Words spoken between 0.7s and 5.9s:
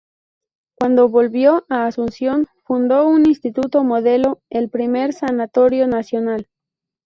Cuando volvió a Asunción, fundó un Instituto Modelo, el Primer Sanatorio